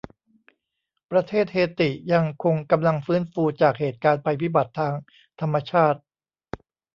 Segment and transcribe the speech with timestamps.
[1.11, 4.93] ประเทศเฮติยังคงกำลังฟื้นฟูจากเหตุการณ์ภัยพิบัติทาง
[5.41, 5.99] ธรรมชาติ